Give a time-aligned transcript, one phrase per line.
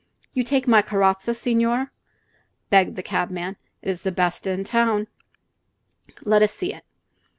[0.33, 1.89] "You take my carrozza, signore?"
[2.71, 3.57] begged the cabman.
[3.83, 5.05] "It is besta ina town."
[6.25, 6.83] "Let us see it."